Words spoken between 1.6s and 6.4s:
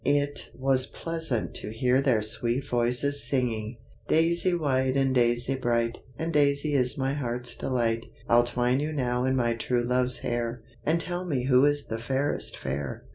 hear their sweet voices singing: Daisy white and Daisy bright, And